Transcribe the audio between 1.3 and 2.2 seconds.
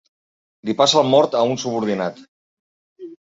a un subordinat.